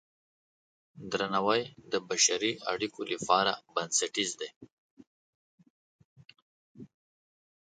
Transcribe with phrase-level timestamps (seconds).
[1.11, 4.49] درناوی د بشري اړیکو لپاره بنسټیز دی.